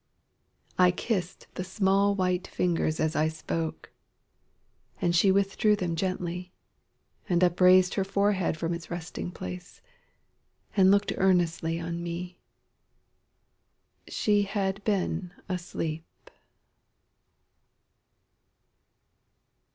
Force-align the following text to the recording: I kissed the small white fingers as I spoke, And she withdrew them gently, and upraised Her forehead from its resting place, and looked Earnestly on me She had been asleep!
I 0.79 0.89
kissed 0.89 1.45
the 1.53 1.63
small 1.63 2.15
white 2.15 2.47
fingers 2.47 2.99
as 2.99 3.15
I 3.15 3.27
spoke, 3.27 3.91
And 4.99 5.15
she 5.15 5.31
withdrew 5.31 5.75
them 5.75 5.95
gently, 5.95 6.53
and 7.29 7.43
upraised 7.43 7.93
Her 7.93 8.03
forehead 8.03 8.57
from 8.57 8.73
its 8.73 8.89
resting 8.89 9.29
place, 9.29 9.79
and 10.75 10.89
looked 10.89 11.13
Earnestly 11.17 11.79
on 11.79 12.01
me 12.01 12.39
She 14.07 14.41
had 14.41 14.83
been 14.83 15.35
asleep! 15.47 16.31